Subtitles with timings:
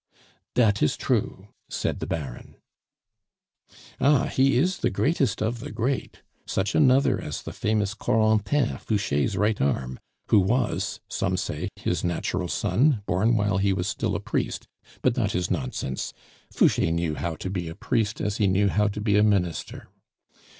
[0.55, 2.55] "Dat is true," said the Baron.
[3.99, 6.23] "Ah, he is the greatest of the great!
[6.47, 12.47] such another as the famous Corentin, Fouche's right arm, who was, some say, his natural
[12.47, 14.67] son, born while he was still a priest;
[15.03, 16.13] but that is nonsense.
[16.51, 19.87] Fouche knew how to be a priest as he knew how to be a Minister.